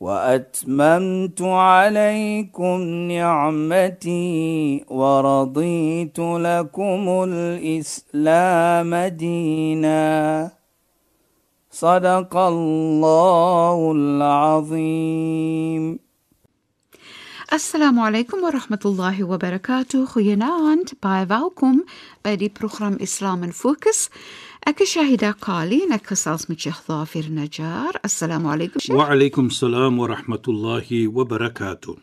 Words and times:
وأتممت 0.00 1.42
عليكم 1.42 2.80
نعمتي 3.10 4.84
ورضيت 4.88 6.18
لكم 6.18 7.24
الإسلام 7.28 8.94
دينا. 8.94 10.50
صدق 11.70 12.36
الله 12.36 13.92
العظيم. 13.92 15.98
السلام 17.52 18.00
عليكم 18.00 18.44
ورحمة 18.44 18.80
الله 18.86 19.24
وبركاته. 19.24 20.06
خيانات 20.06 20.90
باي 21.02 21.24
باوكم 21.24 21.82
بدي 22.24 22.52
بروخرام 22.60 22.98
إسلام 23.02 23.50
فوكس 23.50 24.10
أكي 24.68 24.86
شاهدة 24.86 25.30
قالي 25.30 25.86
نكسلس 25.90 26.50
مجيخ 26.50 26.82
ظافر 26.88 27.24
نجار. 27.30 27.96
السلام 28.04 28.46
عليكم 28.46 28.80
شيخ. 28.80 28.96
وعليكم 28.96 29.46
السلام 29.46 29.98
ورحمة 29.98 30.42
الله 30.48 31.08
وبركاته. 31.08 31.96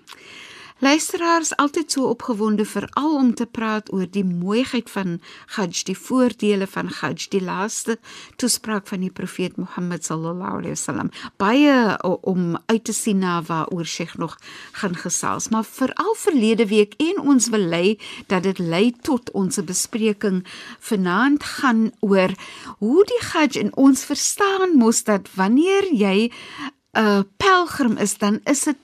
Luisteraars 0.79 1.53
altyd 1.55 1.91
so 1.91 2.09
opgewonde 2.11 2.65
veral 2.67 3.13
om 3.15 3.29
te 3.33 3.45
praat 3.47 3.87
oor 3.95 4.09
die 4.11 4.25
mooiheid 4.27 4.89
van 4.91 5.21
Hajj, 5.55 5.85
die 5.87 5.95
voordele 5.95 6.67
van 6.67 6.89
Hajj, 6.91 7.29
die 7.31 7.39
laaste 7.39 7.95
toespraak 8.35 8.89
van 8.91 9.05
die 9.05 9.11
profeet 9.11 9.55
Mohammed 9.55 10.03
sallallahu 10.03 10.59
alaihi 10.59 10.75
wasallam. 10.75 11.13
Baie 11.39 11.95
om 12.27 12.59
uit 12.65 12.83
te 12.83 12.93
sien 12.93 13.23
na 13.23 13.37
waaroor 13.47 13.87
Sheikh 13.87 14.17
nog 14.19 14.35
gaan 14.75 14.99
gesels, 14.99 15.47
maar 15.49 15.63
veral 15.63 16.13
verlede 16.19 16.67
week 16.67 16.99
en 16.99 17.23
ons 17.23 17.47
wil 17.55 17.71
lei 17.71 17.95
dat 18.27 18.43
dit 18.43 18.59
lei 18.59 18.91
tot 18.99 19.31
ons 19.31 19.63
bespreking 19.63 20.43
vanaand 20.79 21.43
gaan 21.43 21.91
oor 21.99 22.35
hoe 22.83 23.03
die 23.07 23.23
Hajj 23.31 23.63
in 23.63 23.75
ons 23.79 24.03
verstaan 24.03 24.75
mos 24.75 25.05
dat 25.07 25.31
wanneer 25.39 25.87
jy 25.93 26.27
'n 26.27 26.99
uh, 26.99 27.23
pelgrim 27.37 27.97
is, 27.97 28.17
dan 28.17 28.39
is 28.43 28.63
dit 28.63 28.77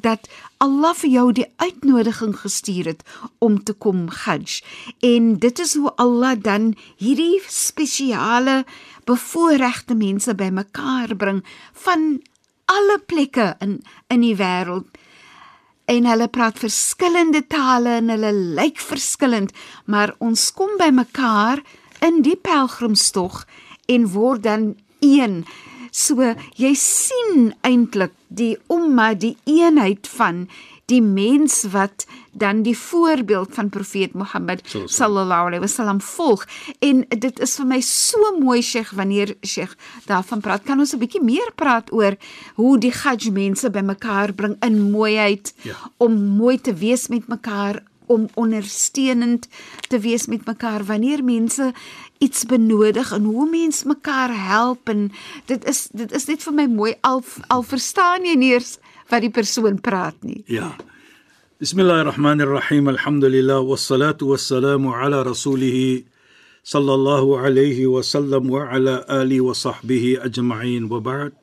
dat 0.00 0.28
Allah 0.58 0.94
vir 0.94 1.10
jou 1.10 1.26
die 1.32 1.46
uitnodiging 1.56 2.34
gestuur 2.40 2.84
het 2.84 3.02
om 3.38 3.62
te 3.62 3.72
kom 3.72 4.08
Hajj. 4.08 4.62
En 5.00 5.38
dit 5.38 5.58
is 5.58 5.74
hoe 5.74 5.92
Allah 5.96 6.34
dan 6.40 6.74
hierdie 6.96 7.42
spesiale 7.48 8.64
bevoorregte 9.04 9.94
mense 9.94 10.34
bymekaar 10.34 11.16
bring 11.16 11.44
van 11.72 12.22
alle 12.64 12.98
plekke 13.06 13.54
in 13.60 13.82
in 14.08 14.20
die 14.20 14.36
wêreld. 14.36 14.86
En 15.84 16.06
hulle 16.08 16.28
praat 16.28 16.58
verskillende 16.58 17.46
tale 17.46 17.98
en 18.00 18.08
hulle 18.08 18.32
lyk 18.32 18.80
verskillend, 18.80 19.52
maar 19.84 20.14
ons 20.18 20.52
kom 20.52 20.78
bymekaar 20.80 21.60
in 22.00 22.22
die 22.24 22.36
pelgrimstog 22.36 23.44
en 23.86 24.08
word 24.12 24.42
dan 24.42 24.74
een 25.00 25.44
So 25.94 26.34
jy 26.58 26.74
sien 26.74 27.52
eintlik 27.62 28.14
die 28.28 28.56
omma 28.66 29.12
die 29.14 29.36
eenheid 29.46 30.08
van 30.10 30.48
die 30.90 31.00
mens 31.00 31.62
wat 31.72 32.04
dan 32.32 32.62
die 32.66 32.74
voorbeeld 32.76 33.54
van 33.54 33.70
profeet 33.72 34.12
Mohammed 34.18 34.60
sallallahu 34.68 35.48
alaihi 35.48 35.62
wasallam 35.62 36.00
volg. 36.02 36.44
En 36.84 37.04
dit 37.08 37.40
is 37.40 37.54
vir 37.60 37.68
my 37.70 37.80
so 37.86 38.34
mooi 38.40 38.60
Sheikh 38.62 38.92
wanneer 38.98 39.36
Sheikh 39.46 39.76
daarvan 40.10 40.42
praat. 40.44 40.66
Kan 40.66 40.82
ons 40.82 40.94
'n 40.94 40.98
bietjie 40.98 41.22
meer 41.22 41.52
praat 41.54 41.92
oor 41.92 42.16
hoe 42.54 42.78
die 42.78 42.92
Hajj 42.92 43.30
mense 43.30 43.70
bymekaar 43.70 44.32
bring 44.32 44.56
in 44.60 44.90
mooiheid 44.90 45.54
ja. 45.62 45.74
om 45.96 46.36
mooi 46.36 46.60
te 46.60 46.74
wees 46.74 47.08
met 47.08 47.28
mekaar 47.28 47.82
om 48.06 48.28
ondersteunend 48.34 49.48
te 49.88 49.98
wees 49.98 50.26
met 50.26 50.44
mekaar? 50.46 50.84
Wanneer 50.84 51.24
mense 51.24 51.72
iets 52.19 52.45
benodig 52.45 53.11
en 53.15 53.23
hoe 53.23 53.47
mense 53.49 53.87
mekaar 53.87 54.33
help 54.35 54.89
en 54.91 55.07
dit 55.47 55.65
is 55.65 55.87
dit 55.95 56.11
is 56.11 56.27
net 56.27 56.43
vir 56.43 56.53
my 56.53 56.67
mooi 56.67 56.93
al 57.07 57.23
al 57.47 57.63
verstaan 57.63 58.27
jy 58.27 58.35
nie 58.35 58.53
eers 58.57 58.77
wat 59.09 59.23
die 59.25 59.33
persoon 59.33 59.79
praat 59.81 60.15
nie. 60.23 60.43
Ja. 60.45 60.75
Bismillahirrahmanirrahim. 61.59 62.87
Alhamdulillah 62.87 63.59
wassalatu 63.65 64.31
wassalamu 64.31 64.93
ala 64.95 65.23
rasulih 65.27 66.05
sallallahu 66.63 67.39
alayhi 67.39 67.87
wa 67.89 68.03
sallam 68.03 68.47
wa 68.47 68.67
ala 68.69 69.03
ali 69.07 69.39
wa 69.39 69.51
sahbihi 69.51 70.19
ajma'in 70.23 70.87
wa 70.87 70.99
ba'd. 70.99 71.33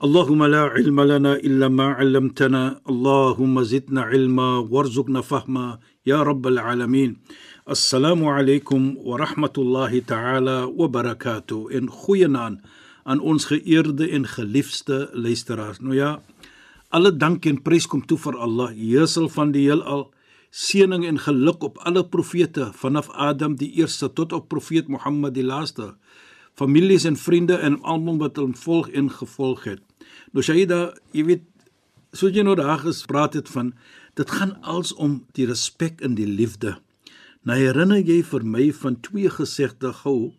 اللهم 0.00 0.44
لا 0.44 0.62
علم 0.72 1.00
لنا 1.00 1.32
الا 1.44 1.68
ما 1.68 1.92
علمتنا 2.00 2.80
اللهم 2.88 3.62
زدنا 3.62 4.02
علما 4.02 4.58
وارزقنا 4.72 5.20
فهما 5.20 5.78
يا 6.06 6.22
رب 6.22 6.46
العالمين 6.46 7.20
Assalamu 7.67 8.25
alaykum 8.29 8.95
wa 9.03 9.17
rahmatullahi 9.17 10.05
ta'ala 10.05 10.69
wa 10.69 10.85
barakatuh. 10.87 11.73
En 11.73 11.89
goeienaand 11.89 12.61
aan 13.03 13.19
ons 13.19 13.45
geëerde 13.49 14.05
en 14.13 14.27
geliefde 14.29 15.09
luisteraars. 15.13 15.79
Nou 15.81 15.95
ja, 15.95 16.21
alle 16.93 17.09
dank 17.17 17.45
en 17.49 17.57
prys 17.65 17.87
kom 17.89 18.05
toe 18.05 18.19
vir 18.21 18.37
Allah, 18.37 18.69
Heersel 18.69 19.25
van 19.33 19.49
die 19.49 19.65
heelal. 19.65 20.11
Seëning 20.53 21.07
en 21.09 21.17
geluk 21.17 21.65
op 21.65 21.81
alle 21.81 22.05
profete 22.05 22.69
vanaf 22.77 23.09
Adam 23.09 23.57
die 23.57 23.71
eerste 23.81 24.13
tot 24.13 24.33
op 24.33 24.45
profeet 24.53 24.85
Mohammed 24.85 25.33
die 25.33 25.49
laaste. 25.49 25.95
Families 26.53 27.09
en 27.09 27.17
vriende 27.17 27.57
en 27.57 27.81
almal 27.81 28.21
wat 28.21 28.37
hom 28.37 28.53
volg 28.53 28.93
en 28.93 29.09
gevolg 29.09 29.65
het. 29.65 29.81
Nou 30.37 30.45
Shaida, 30.45 30.93
jy 31.17 31.25
weet, 31.33 31.49
soos 32.13 32.29
jy 32.29 32.45
nou 32.45 32.53
daar 32.61 32.85
gespreek 32.85 33.41
het 33.41 33.49
van 33.49 33.73
dit 34.13 34.29
gaan 34.29 34.53
als 34.61 34.93
om 34.93 35.23
die 35.33 35.49
respek 35.49 36.05
en 36.05 36.13
die 36.13 36.29
liefde 36.29 36.77
Nou 37.45 37.57
herinner 37.59 38.01
jy 38.01 38.23
vir 38.25 38.43
my 38.49 38.71
van 38.73 38.97
twee 39.05 39.29
gesegde 39.29 39.91
gou 40.01 40.33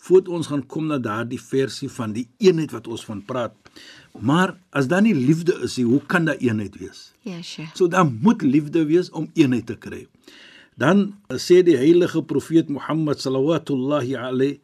voordat 0.00 0.28
ons 0.36 0.48
gaan 0.52 0.62
kom 0.68 0.86
na 0.88 0.98
daardie 1.00 1.40
versie 1.40 1.88
van 1.92 2.12
die 2.16 2.26
eenheid 2.40 2.72
wat 2.72 2.88
ons 2.88 3.04
van 3.08 3.22
praat. 3.24 3.54
Maar 4.20 4.54
as 4.76 4.88
dan 4.88 5.04
nie 5.08 5.14
liefde 5.16 5.56
is 5.64 5.76
nie, 5.80 5.86
hoe 5.88 6.00
kan 6.04 6.28
daar 6.28 6.40
eenheid 6.40 6.76
wees? 6.80 7.10
Ja, 7.24 7.40
sure. 7.44 7.68
So 7.76 7.88
dan 7.88 8.18
moet 8.22 8.44
liefde 8.44 8.84
wees 8.88 9.10
om 9.10 9.30
eenheid 9.34 9.68
te 9.72 9.76
kry. 9.80 10.06
Dan 10.80 11.14
sê 11.36 11.60
die 11.64 11.76
heilige 11.80 12.22
profeet 12.24 12.68
Mohammed 12.72 13.20
sallallahu 13.20 14.16
alayhi 14.16 14.60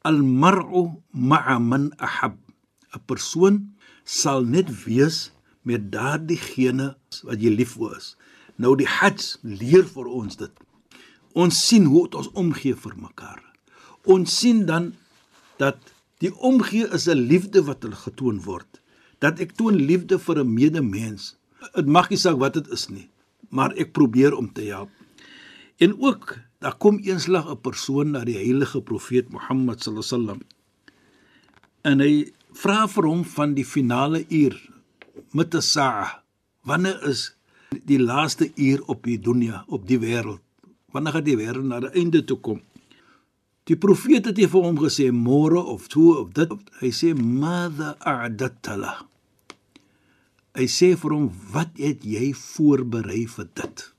Al-mar'u 0.00 0.96
ma'a 1.12 1.58
man 1.60 1.90
ahab. 1.98 2.36
'n 2.96 3.00
Persoon 3.06 3.76
sal 4.04 4.44
net 4.44 4.68
wees 4.84 5.30
met 5.62 5.92
daardiegene 5.92 6.96
wat 7.28 7.38
jy 7.40 7.52
lief 7.52 7.76
vir 7.76 7.96
is. 7.96 8.16
Nou 8.56 8.72
die 8.76 8.88
Hajj 8.88 9.36
leer 9.44 9.84
vir 9.84 10.08
ons 10.08 10.36
dit. 10.40 10.52
Ons 11.32 11.60
sien 11.68 11.86
hoe 11.86 12.08
ons 12.18 12.30
omgee 12.34 12.74
vir 12.74 12.94
mekaar. 12.98 13.42
Ons 14.04 14.34
sien 14.40 14.64
dan 14.66 14.94
dat 15.60 15.78
die 16.20 16.32
omgee 16.34 16.88
is 16.90 17.06
'n 17.08 17.26
liefde 17.30 17.62
wat 17.64 17.82
hulle 17.82 17.96
getoon 17.96 18.40
word. 18.42 18.80
Dat 19.20 19.40
ek 19.40 19.52
toon 19.56 19.74
liefde 19.74 20.18
vir 20.18 20.40
'n 20.40 20.54
medemens. 20.54 21.36
Dit 21.74 21.86
mag 21.86 22.10
nie 22.10 22.18
saak 22.18 22.38
wat 22.38 22.54
dit 22.54 22.68
is 22.68 22.88
nie, 22.88 23.08
maar 23.50 23.72
ek 23.76 23.92
probeer 23.92 24.34
om 24.34 24.52
te 24.52 24.62
help. 24.62 24.90
En 25.78 26.00
ook 26.00 26.38
daar 26.58 26.76
kom 26.76 26.98
eenslag 26.98 27.46
'n 27.48 27.60
persoon 27.60 28.10
na 28.10 28.24
die 28.24 28.36
heilige 28.36 28.80
profeet 28.80 29.30
Mohammed 29.30 29.82
sallallahu 29.82 30.06
alaihi 30.06 30.26
wasallam. 30.26 30.40
En 31.82 32.00
hy 32.00 32.32
vra 32.52 32.88
vir 32.88 33.04
hom 33.04 33.24
van 33.24 33.54
die 33.54 33.64
finale 33.64 34.24
uur 34.28 34.70
met 35.32 35.54
'n 35.54 35.62
saa. 35.62 36.22
Wanneer 36.62 37.02
is 37.08 37.36
die 37.84 37.98
laaste 37.98 38.50
uur 38.56 38.82
op 38.86 39.04
die 39.04 39.18
dunia, 39.18 39.64
op 39.68 39.86
die 39.86 39.98
wêreld? 39.98 40.49
Wanneer 40.92 41.12
gaan 41.12 41.24
die 41.24 41.36
wêreld 41.36 41.66
na 41.66 41.80
'n 41.80 41.94
einde 41.94 42.24
toe 42.24 42.40
kom? 42.40 42.60
Die 43.64 43.76
profeet 43.76 44.26
het 44.26 44.38
vir 44.38 44.62
hom 44.62 44.78
gesê 44.78 45.10
môre 45.12 45.62
of 45.62 45.88
toe 45.88 46.18
of 46.18 46.32
dit. 46.32 46.50
Hy 46.80 46.90
sê 46.90 47.14
madha 47.14 47.96
a'dattala. 47.98 49.06
Hy 50.54 50.66
sê 50.66 50.96
vir 50.96 51.10
hom 51.10 51.30
wat 51.52 51.70
het 51.78 52.02
jy 52.04 52.32
voorberei 52.34 53.26
vir 53.26 53.48
dit? 53.54 53.94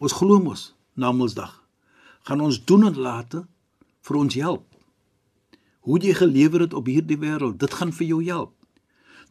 Ons 0.00 0.12
glo 0.12 0.38
mos 0.40 0.74
na 0.94 1.12
Mondsdag 1.12 1.54
gaan 2.28 2.40
ons 2.44 2.64
doen 2.64 2.84
en 2.84 2.98
late 3.00 3.46
vir 4.04 4.16
ons 4.20 4.34
help. 4.34 4.66
Hoe 5.88 5.98
jy 6.04 6.12
gelewer 6.18 6.66
het 6.66 6.74
op 6.76 6.90
hierdie 6.90 7.16
wêreld, 7.16 7.56
dit 7.62 7.72
gaan 7.72 7.92
vir 7.96 8.06
jou 8.06 8.18
help. 8.26 8.52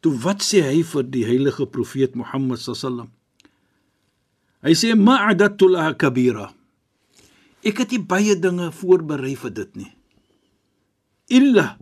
Toe 0.02 0.14
wat 0.24 0.42
sê 0.46 0.64
hy 0.66 0.82
vir 0.82 1.06
die 1.14 1.26
heilige 1.28 1.68
profeet 1.70 2.18
Mohammed 2.18 2.62
sallam? 2.64 3.12
Hy 4.68 4.76
sê 4.76 4.94
ma'adatu 5.00 5.70
laha 5.72 5.94
kabira. 5.96 6.50
Ek 7.64 7.80
het 7.80 7.94
nie 7.96 8.04
baie 8.04 8.36
dinge 8.36 8.68
voorberei 8.76 9.36
vir 9.40 9.54
dit 9.56 9.76
nie. 9.80 9.92
Illa 11.32 11.78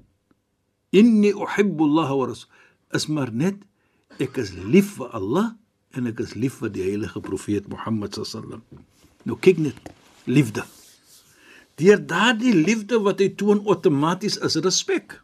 inni 0.94 1.32
uhibbu 1.34 1.88
Allah 1.90 2.14
wa 2.14 2.28
rasul. 2.30 2.50
Is 2.94 3.08
maar 3.10 3.32
net 3.34 3.58
ek 4.22 4.38
is 4.42 4.54
lief 4.54 4.96
vir 5.00 5.10
Allah 5.18 5.48
en 5.98 6.08
ek 6.12 6.22
is 6.24 6.36
lief 6.38 6.60
vir 6.62 6.72
die 6.76 6.86
heilige 6.86 7.22
profeet 7.26 7.68
Mohammed 7.74 8.18
sallam. 8.22 8.62
Nou 9.26 9.38
kyk 9.42 9.64
net, 9.66 9.78
liefde. 10.30 10.64
Deur 11.82 12.00
daardie 12.00 12.54
liefde 12.54 13.02
wat 13.04 13.20
hy 13.20 13.32
toon 13.40 13.64
outomaties 13.66 14.38
is 14.46 14.60
respek. 14.64 15.18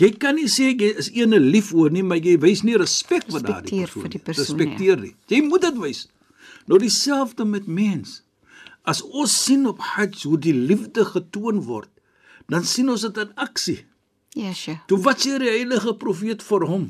Jy 0.00 0.14
kan 0.22 0.38
nie 0.38 0.48
sê 0.48 0.70
jy 0.72 0.88
is 1.02 1.10
ene 1.12 1.36
lief 1.42 1.74
oor 1.76 1.92
nie, 1.92 2.02
maar 2.06 2.18
jy 2.22 2.38
wys 2.40 2.64
nie 2.64 2.78
respek 2.80 3.28
vir 3.28 3.44
daardie 3.44 3.84
Respekteer 3.84 3.86
persoon. 3.92 4.02
vir 4.06 4.14
die 4.14 4.22
persoon, 4.24 4.46
Respekteer 4.48 5.04
nie. 5.04 5.12
Jy 5.28 5.40
moet 5.44 5.66
dit 5.68 5.78
wys. 5.82 6.06
Nou 6.70 6.78
dieselfde 6.78 7.44
met 7.44 7.66
mens. 7.66 8.20
As 8.86 9.02
ons 9.02 9.32
sien 9.44 9.66
op 9.66 9.80
Hajj 9.82 10.22
hoe 10.28 10.38
die 10.38 10.54
liefde 10.54 11.04
getoon 11.04 11.64
word, 11.66 11.90
dan 12.50 12.64
sien 12.66 12.90
ons 12.90 13.02
dit 13.02 13.18
in 13.18 13.32
aksie. 13.34 13.80
Ja, 14.38 14.52
sure. 14.54 14.78
Toe 14.86 15.00
wat 15.02 15.24
sê 15.24 15.40
die 15.42 15.50
heilige 15.50 15.96
profeet 15.98 16.44
vir 16.46 16.66
hom? 16.70 16.84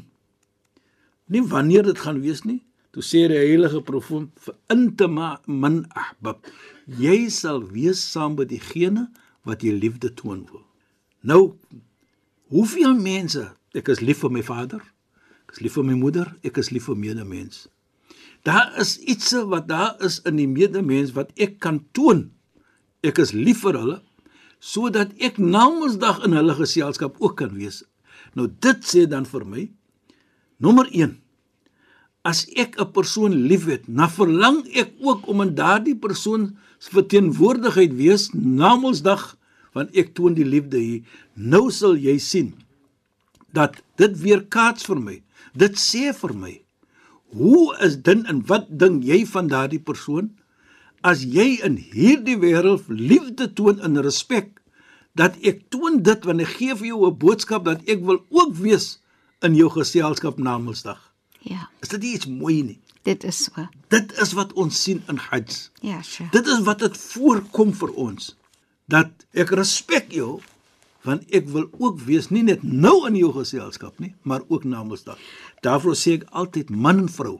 Nie 1.32 1.43
wanneer 1.49 1.88
dit 1.88 2.03
gaan 2.05 2.21
wees 2.21 2.44
nie. 2.44 2.61
Toe 2.93 3.05
sê 3.06 3.25
die 3.31 3.41
heilige 3.41 3.81
profeet 3.87 4.29
vir 4.44 4.56
intama 4.75 5.32
man 5.47 5.85
ahbab. 5.97 6.44
Jy 7.00 7.31
sal 7.33 7.62
wees 7.73 8.03
saam 8.05 8.37
met 8.37 8.53
diegene 8.53 9.09
wat 9.49 9.65
jy 9.65 9.73
liefde 9.79 10.12
toon 10.15 10.44
wil. 10.50 10.65
Nou 11.25 11.56
hoeveel 12.53 12.97
mense 12.99 13.47
ek 13.79 13.88
is 13.94 14.05
lief 14.05 14.25
vir 14.26 14.33
my 14.35 14.43
vader, 14.44 14.83
ek 15.47 15.56
is 15.56 15.65
lief 15.65 15.76
vir 15.79 15.87
my 15.87 15.97
moeder, 15.97 16.33
ek 16.44 16.59
is 16.61 16.73
lief 16.75 16.91
vir 16.91 16.99
medemens. 16.99 17.69
Daar 18.42 18.72
is 18.81 18.98
iets 18.98 19.32
wat 19.48 19.69
daar 19.69 19.96
is 20.04 20.20
in 20.28 20.38
die 20.40 20.48
medemens 20.48 21.12
wat 21.16 21.32
ek 21.37 21.58
kan 21.60 21.82
toon. 21.92 22.31
Ek 23.04 23.19
is 23.19 23.34
lief 23.37 23.64
vir 23.66 23.78
hulle 23.81 23.98
sodat 24.60 25.14
ek 25.25 25.38
namensdag 25.40 26.19
in 26.26 26.34
hulle 26.37 26.52
geselskap 26.58 27.16
ook 27.16 27.38
kan 27.40 27.54
wees. 27.56 27.81
Nou 28.37 28.44
dit 28.60 28.84
sê 28.84 29.06
dan 29.08 29.25
vir 29.25 29.46
my 29.48 29.62
nommer 30.60 30.84
1 30.92 31.16
As 32.20 32.44
ek 32.52 32.76
'n 32.76 32.92
persoon 32.92 33.32
liefhet, 33.48 33.88
dan 33.88 34.10
verlang 34.12 34.69
ek 34.76 34.92
ook 35.00 35.25
om 35.26 35.40
in 35.40 35.54
daardie 35.54 35.96
persoon 35.96 36.58
se 36.78 36.90
verteenwoordigheid 36.92 37.96
wees 37.96 38.28
namensdag 38.32 39.37
want 39.72 39.96
ek 39.96 40.12
toon 40.14 40.34
die 40.34 40.44
liefde 40.44 40.78
hier. 40.78 41.00
Nou 41.34 41.70
sal 41.70 41.96
jy 41.96 42.19
sien 42.19 42.52
dat 43.52 43.81
dit 43.96 44.20
weer 44.20 44.44
kaats 44.44 44.84
vir 44.84 45.00
my. 45.00 45.22
Dit 45.56 45.81
sê 45.81 46.12
vir 46.12 46.34
my 46.34 46.60
hoe 47.32 47.77
is 47.87 47.97
din 48.03 48.27
en 48.27 48.43
wat 48.47 48.67
dink 48.69 49.05
jy 49.05 49.25
van 49.27 49.47
daardie 49.49 49.81
persoon? 49.82 50.31
as 51.03 51.23
jy 51.25 51.61
in 51.65 51.79
hierdie 51.81 52.37
wêreld 52.37 52.85
liefde 52.93 53.47
toon 53.56 53.79
en 53.81 53.97
respek 54.05 54.61
dat 55.17 55.37
ek 55.41 55.62
toon 55.73 56.03
dit 56.05 56.27
wanneer 56.29 56.47
ek 56.50 56.56
gee 56.59 56.75
vir 56.77 56.87
jou 56.91 57.06
'n 57.09 57.17
boodskap 57.19 57.65
dat 57.65 57.81
ek 57.88 58.03
wil 58.05 58.19
ook 58.29 58.53
wees 58.56 58.99
in 59.43 59.55
jou 59.56 59.71
geselskap 59.71 60.38
na 60.38 60.59
Mondsdag. 60.59 61.00
Ja, 61.41 61.69
Is 61.81 61.88
dit 61.88 62.05
iets 62.05 62.27
mooi 62.27 62.62
nie? 62.62 62.79
dit 63.03 63.25
is 63.25 63.44
so. 63.44 63.67
Dit 63.88 64.12
is 64.21 64.33
wat 64.33 64.53
ons 64.53 64.83
sien 64.83 65.03
in 65.09 65.17
Hajj. 65.17 65.71
Ja, 65.81 66.03
sure. 66.03 66.29
Dit 66.33 66.47
is 66.47 66.61
wat 66.61 66.79
dit 66.79 66.97
voorkom 66.97 67.73
vir 67.73 67.91
ons 67.97 68.37
dat 68.87 69.09
ek 69.33 69.50
respek 69.50 70.12
jou 70.12 70.41
want 71.06 71.25
ek 71.35 71.49
wil 71.49 71.69
ook 71.79 72.00
wees 72.06 72.31
nie 72.31 72.43
net 72.47 72.62
nou 72.62 73.06
in 73.08 73.17
jou 73.17 73.32
geselskap 73.37 74.00
nie, 74.00 74.14
maar 74.23 74.43
ook 74.49 74.64
na 74.64 74.82
Mondsdag. 74.85 75.19
Daarvoor 75.64 75.97
sê 75.97 76.19
ek 76.20 76.29
altyd 76.31 76.70
man 76.70 77.06
en 77.06 77.08
vrou 77.12 77.38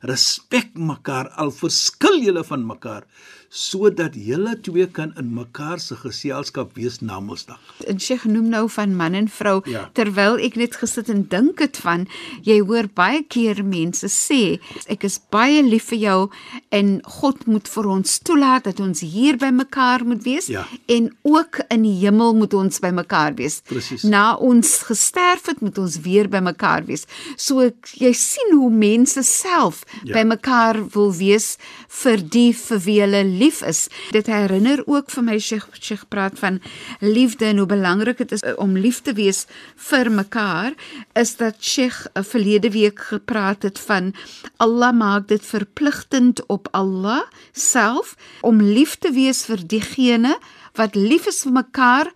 respek 0.00 0.70
mekaar 0.74 1.28
al 1.36 1.50
verskil 1.52 2.20
julle 2.24 2.44
van 2.44 2.66
mekaar 2.66 3.04
sodat 3.50 4.14
julle 4.14 4.52
twee 4.62 4.84
kan 4.94 5.10
in 5.18 5.32
mekaar 5.34 5.80
se 5.82 5.96
geselskap 5.98 6.76
wees 6.78 7.00
na 7.02 7.16
Mondsdag. 7.20 7.58
En 7.90 7.98
sy 7.98 8.14
genoem 8.22 8.46
nou 8.52 8.68
van 8.70 8.92
man 8.94 9.14
en 9.18 9.26
vrou 9.28 9.56
Ja. 9.66 9.88
terwyl 9.92 10.38
ek 10.38 10.54
net 10.56 10.76
gesit 10.78 11.08
en 11.10 11.24
dink 11.28 11.58
het 11.58 11.76
van 11.82 12.06
jy 12.46 12.60
hoor 12.62 12.86
baie 12.94 13.24
keer 13.26 13.64
mense 13.64 14.06
sê 14.06 14.60
ek 14.86 15.02
is 15.04 15.18
baie 15.30 15.64
lief 15.66 15.88
vir 15.90 15.98
jou 15.98 16.30
en 16.70 17.00
God 17.04 17.46
moet 17.48 17.66
vir 17.68 17.88
ons 17.88 18.18
toelaat 18.22 18.64
dat 18.70 18.80
ons 18.80 19.00
hier 19.00 19.36
by 19.36 19.50
mekaar 19.50 20.04
moet 20.06 20.22
wees 20.22 20.46
Ja. 20.46 20.64
en 20.86 21.10
ook 21.22 21.58
in 21.70 21.82
die 21.82 21.98
hemel 22.06 22.34
moet 22.34 22.54
ons 22.54 22.78
by 22.78 22.90
mekaar 22.90 23.34
wees. 23.34 23.62
Presies. 23.66 24.04
Na 24.04 24.36
ons 24.36 24.76
gesterf 24.86 25.46
het 25.46 25.60
moet 25.60 25.76
ons 25.78 25.98
weer 26.00 26.28
by 26.28 26.38
mekaar 26.38 26.84
wees. 26.86 27.04
So 27.36 27.58
ek- 27.66 27.94
jy 27.98 28.12
sien 28.12 28.54
hoe 28.54 28.70
mense 28.70 29.22
self 29.24 29.82
Ja. 30.04 30.14
by 30.14 30.24
mekaar 30.28 30.78
wil 30.94 31.12
wees 31.16 31.56
vir 32.02 32.22
die 32.22 32.50
vir 32.56 32.80
wie 32.86 32.98
hulle 33.02 33.22
lief 33.24 33.62
is. 33.66 33.88
Dit 34.14 34.30
herinner 34.30 34.82
ook 34.86 35.10
vir 35.10 35.26
my 35.26 35.38
Sheikh 35.38 35.68
Sheikh 35.80 36.06
praat 36.08 36.38
van 36.38 36.60
liefde 37.00 37.50
en 37.50 37.62
hoe 37.62 37.68
belangrik 37.70 38.22
dit 38.22 38.32
is 38.32 38.44
uh, 38.44 38.54
om 38.60 38.76
lief 38.78 39.02
te 39.02 39.14
wees 39.18 39.46
vir 39.90 40.10
mekaar 40.10 40.76
is 41.18 41.36
dat 41.40 41.60
Sheikh 41.60 42.06
uh, 42.14 42.24
verlede 42.24 42.70
week 42.70 43.00
gepraat 43.10 43.62
het 43.62 43.78
van 43.78 44.12
Allah 44.58 44.92
maak 44.96 45.28
dit 45.28 45.44
verpligtend 45.44 46.44
op 46.46 46.68
Allah 46.72 47.22
self 47.52 48.16
om 48.40 48.62
lief 48.62 48.96
te 48.98 49.12
wees 49.12 49.44
vir 49.48 49.62
diegene 49.66 50.36
wat 50.78 50.94
lief 50.94 51.26
is 51.26 51.42
vir 51.44 51.56
mekaar 51.60 52.12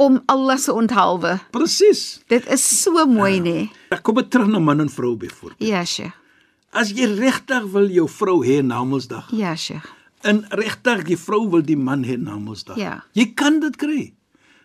om 0.00 0.20
Allah 0.32 0.56
se 0.56 0.72
onthaalwe. 0.72 1.38
Presies. 1.52 2.20
Dit 2.32 2.46
is 2.48 2.64
so 2.82 3.04
mooi 3.06 3.36
nê. 3.40 3.42
Nee? 3.42 3.66
Ek 3.92 4.00
kom 4.06 4.16
terug 4.24 4.48
na 4.48 4.58
man 4.62 4.80
en 4.80 4.88
vrou 4.88 5.12
byvoorbeeld. 5.20 5.60
Ja, 5.68 5.84
Sheikh. 5.84 6.16
As 6.72 6.92
jy 6.94 7.06
regtig 7.18 7.64
wil 7.72 7.88
jou 7.90 8.06
vrou 8.08 8.44
hê 8.46 8.60
na 8.62 8.84
Mondsdag 8.84 9.30
Ja, 9.34 9.56
Sheikh. 9.56 9.86
en 10.22 10.44
regtig 10.50 11.04
die 11.08 11.16
vrou 11.16 11.48
wil 11.50 11.62
die 11.62 11.76
man 11.76 12.04
hê 12.04 12.16
na 12.18 12.36
Mondsdag. 12.38 12.76
Ja. 12.76 13.04
Jy 13.12 13.32
kan 13.34 13.60
dit 13.60 13.76
kry. 13.76 14.12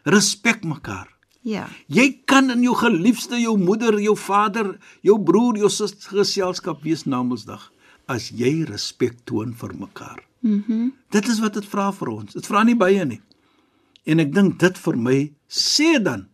Respek 0.06 0.64
mekaar. 0.64 1.08
Ja. 1.42 1.68
Jy 1.88 2.22
kan 2.26 2.50
in 2.52 2.62
jou 2.62 2.76
geliefde, 2.76 3.38
jou 3.42 3.58
moeder, 3.58 4.00
jou 4.02 4.16
vader, 4.18 4.78
jou 5.02 5.18
broer, 5.24 5.58
jou 5.58 5.70
suster 5.70 6.18
geselskap 6.20 6.84
wees 6.84 7.06
na 7.06 7.24
Mondsdag 7.24 7.72
as 8.08 8.30
jy 8.30 8.64
respek 8.70 9.16
toon 9.26 9.54
vir 9.54 9.74
mekaar. 9.74 10.22
Mhm. 10.42 10.64
Mm 10.70 10.92
dit 11.10 11.28
is 11.28 11.40
wat 11.40 11.54
dit 11.54 11.66
vra 11.66 11.92
vir 11.92 12.10
ons. 12.10 12.34
Dit 12.34 12.46
vra 12.46 12.64
nie 12.64 12.76
baie 12.76 13.06
nie. 13.06 13.22
En 14.06 14.20
ek 14.20 14.34
dink 14.34 14.60
dit 14.60 14.78
vir 14.78 14.98
my 14.98 15.32
sê 15.50 16.04
dan 16.04 16.28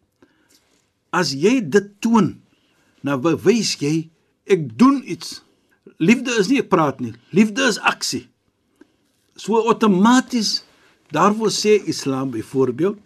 as 1.13 1.33
jy 1.33 1.61
dit 1.69 2.01
toon, 2.01 2.41
nou 3.03 3.17
bewys 3.21 3.75
jy 3.79 4.09
ek 4.47 4.77
doen 4.77 5.03
iets. 5.05 5.41
Liefde 6.01 6.33
is 6.41 6.49
nie 6.49 6.59
ek 6.63 6.69
praat 6.71 6.99
nie. 7.03 7.13
Liefde 7.35 7.67
is 7.69 7.77
aksie. 7.79 8.25
So 9.37 9.61
outomaties 9.69 10.63
daarvoor 11.13 11.51
sê 11.53 11.77
Islam 11.91 12.31
byvoorbeeld 12.33 12.97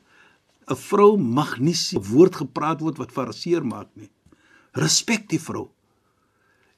'n 0.71 0.75
vrou 0.89 1.17
mag 1.17 1.59
nie 1.59 1.75
'n 1.75 2.01
woord 2.11 2.35
gepraat 2.35 2.79
word 2.81 2.97
wat 2.97 3.11
fariseer 3.11 3.65
maak 3.65 3.87
nie. 3.95 4.09
Respek 4.73 5.29
die 5.29 5.39
vrou. 5.39 5.69